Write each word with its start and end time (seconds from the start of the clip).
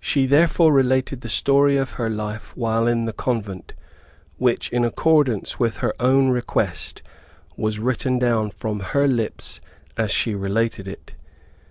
She 0.00 0.24
therefore 0.24 0.72
related 0.72 1.20
the 1.20 1.28
story 1.28 1.76
of 1.76 1.90
her 2.00 2.08
life 2.08 2.56
while 2.56 2.86
in 2.86 3.04
the 3.04 3.12
convent, 3.12 3.74
which, 4.38 4.70
in 4.72 4.86
accordance 4.86 5.60
with 5.60 5.80
her 5.80 5.92
own 6.00 6.30
request, 6.30 7.02
was 7.58 7.78
written 7.78 8.18
down 8.18 8.52
from 8.52 8.80
her 8.80 9.06
lips 9.06 9.60
as 9.98 10.10
she 10.10 10.34
related 10.34 10.88
it. 10.88 11.12